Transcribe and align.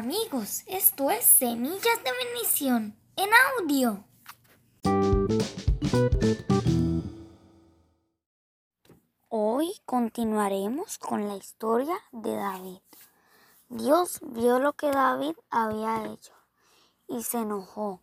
amigos, 0.00 0.62
esto 0.66 1.10
es 1.10 1.26
Semillas 1.26 1.98
de 2.02 2.10
Bendición 2.24 2.96
en 3.16 3.28
audio. 3.58 4.02
Hoy 9.28 9.74
continuaremos 9.84 10.96
con 10.96 11.28
la 11.28 11.36
historia 11.36 11.94
de 12.12 12.34
David. 12.34 12.80
Dios 13.68 14.20
vio 14.22 14.58
lo 14.58 14.72
que 14.72 14.90
David 14.90 15.34
había 15.50 16.06
hecho 16.06 16.32
y 17.06 17.22
se 17.22 17.36
enojó. 17.36 18.00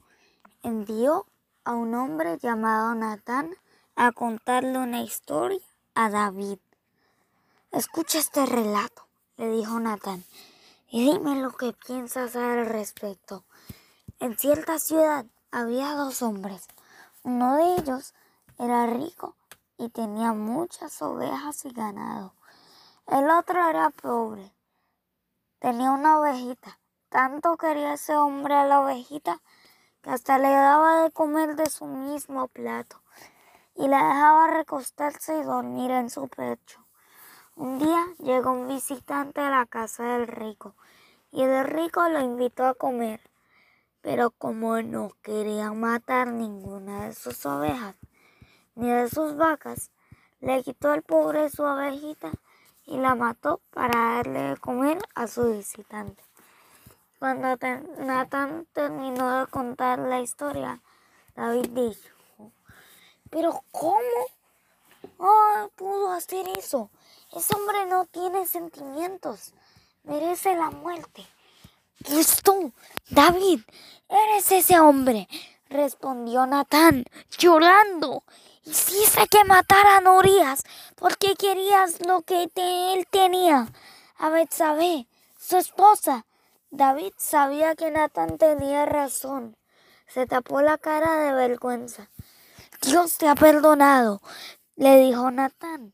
Envió 0.62 1.26
a 1.64 1.74
un 1.74 1.96
hombre 1.96 2.38
llamado 2.38 2.94
Natán 2.94 3.56
a 3.96 4.12
contarle 4.12 4.78
una 4.78 5.02
historia 5.02 5.66
a 5.96 6.12
David. 6.12 6.60
Escucha 7.72 8.20
este 8.20 8.46
relato, 8.46 9.08
le 9.38 9.50
dijo 9.50 9.80
Natán 9.80 10.24
y 10.90 11.12
dime 11.12 11.42
lo 11.42 11.52
que 11.52 11.74
piensas 11.74 12.36
al 12.36 12.66
respecto. 12.66 13.44
En 14.20 14.38
cierta 14.38 14.80
ciudad 14.80 15.26
había 15.52 15.94
dos 15.96 16.22
hombres. 16.22 16.68
Uno 17.24 17.58
de 17.58 17.76
ellos 17.76 18.14
era 18.58 18.88
rico 18.88 19.36
y 19.78 19.90
tenía 19.90 20.34
muchas 20.34 21.02
ovejas 21.02 21.66
y 21.66 21.72
ganado. 21.72 22.34
El 23.06 23.30
otro 23.30 23.70
era 23.70 23.90
pobre. 23.90 24.54
Tenía 25.60 25.92
una 25.92 26.20
ovejita. 26.20 26.80
Tanto 27.10 27.58
quería 27.58 27.94
ese 27.94 28.16
hombre 28.16 28.56
a 28.56 28.66
la 28.66 28.82
ovejita 28.82 29.42
que 30.02 30.10
hasta 30.10 30.38
le 30.38 30.50
daba 30.50 31.04
de 31.04 31.12
comer 31.12 31.56
de 31.56 31.70
su 31.70 31.86
mismo 31.86 32.48
plato 32.48 33.02
y 33.76 33.88
la 33.88 33.98
dejaba 33.98 34.48
recostarse 34.48 35.38
y 35.38 35.44
dormir 35.44 35.92
en 35.92 36.10
su 36.10 36.28
pecho. 36.28 36.87
Un 37.60 37.80
día 37.80 38.06
llegó 38.20 38.52
un 38.52 38.68
visitante 38.68 39.42
a 39.42 39.50
la 39.50 39.66
casa 39.66 40.04
del 40.04 40.28
rico 40.28 40.76
y 41.32 41.42
el 41.42 41.66
rico 41.66 42.08
lo 42.08 42.22
invitó 42.22 42.68
a 42.68 42.76
comer. 42.76 43.20
Pero 44.02 44.30
como 44.30 44.80
no 44.84 45.10
quería 45.24 45.74
matar 45.74 46.28
ninguna 46.28 47.08
de 47.08 47.16
sus 47.16 47.44
ovejas 47.48 47.96
ni 48.76 48.92
de 48.92 49.10
sus 49.10 49.36
vacas, 49.38 49.90
le 50.40 50.62
quitó 50.62 50.92
al 50.92 51.02
pobre 51.02 51.50
su 51.50 51.64
ovejita 51.64 52.30
y 52.86 52.98
la 52.98 53.16
mató 53.16 53.60
para 53.72 54.18
darle 54.18 54.40
de 54.50 54.58
comer 54.58 55.00
a 55.16 55.26
su 55.26 55.52
visitante. 55.52 56.24
Cuando 57.18 57.58
Natán 57.98 58.68
terminó 58.72 59.40
de 59.40 59.48
contar 59.48 59.98
la 59.98 60.20
historia, 60.20 60.84
David 61.36 61.70
dijo, 61.72 62.52
pero 63.32 63.64
¿cómo 63.72 63.98
pudo 65.76 66.12
hacer 66.12 66.48
eso? 66.58 66.90
Ese 67.36 67.56
hombre 67.56 67.86
no 67.86 68.06
tiene 68.06 68.46
sentimientos. 68.46 69.54
Merece 70.04 70.56
la 70.56 70.70
muerte. 70.70 71.26
¿Es 72.06 72.42
tú, 72.42 72.72
David? 73.10 73.62
¿Eres 74.08 74.52
ese 74.52 74.80
hombre? 74.80 75.28
Respondió 75.70 76.46
Natán, 76.46 77.04
llorando. 77.38 78.24
Hiciste 78.64 79.28
que 79.28 79.44
matara 79.44 79.98
a 79.98 80.02
Norías 80.02 80.64
porque 80.96 81.36
querías 81.36 82.06
lo 82.06 82.22
que 82.22 82.50
él 82.56 83.08
tenía. 83.10 83.68
A 84.18 84.30
Betsabé, 84.30 85.08
su 85.40 85.58
esposa. 85.58 86.26
David 86.70 87.14
sabía 87.18 87.76
que 87.76 87.92
Natán 87.92 88.38
tenía 88.38 88.86
razón. 88.86 89.58
Se 90.08 90.26
tapó 90.26 90.62
la 90.62 90.78
cara 90.78 91.16
de 91.18 91.34
vergüenza. 91.34 92.10
Dios 92.82 93.18
te 93.18 93.28
ha 93.28 93.36
perdonado, 93.36 94.22
le 94.78 94.98
dijo 95.00 95.30
Natán 95.30 95.94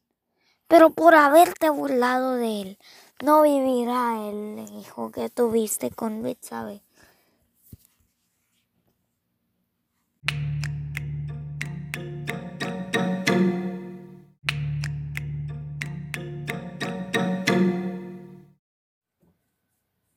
pero 0.73 0.89
por 0.89 1.13
haberte 1.13 1.69
burlado 1.69 2.33
de 2.33 2.61
él, 2.61 2.77
no 3.23 3.43
vivirá 3.43 4.27
el 4.27 4.65
hijo 4.79 5.11
que 5.11 5.29
tuviste 5.29 5.91
con 5.91 6.23
Betsabe. 6.23 6.81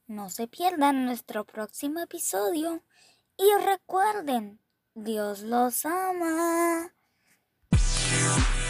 No 0.06 0.30
se 0.30 0.48
pierdan 0.48 1.04
nuestro 1.04 1.44
próximo 1.44 2.00
episodio 2.00 2.82
y 3.36 3.44
recuerden, 3.62 4.58
Dios 4.94 5.42
los 5.42 5.84
ama. 5.84 6.95
Thank 8.08 8.60
you. 8.60 8.65